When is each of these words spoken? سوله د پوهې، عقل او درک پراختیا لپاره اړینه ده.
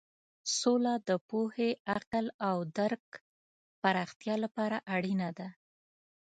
سوله 0.57 0.93
د 1.07 1.09
پوهې، 1.29 1.69
عقل 1.95 2.25
او 2.49 2.57
درک 2.77 3.05
پراختیا 3.81 4.35
لپاره 4.43 4.77
اړینه 4.95 5.29
ده. 5.37 5.47